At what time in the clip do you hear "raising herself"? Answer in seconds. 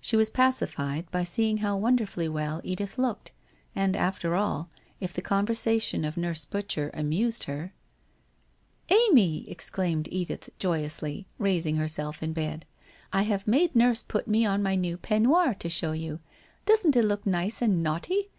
11.38-12.22